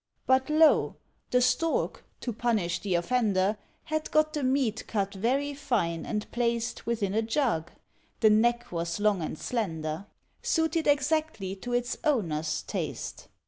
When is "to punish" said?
2.21-2.79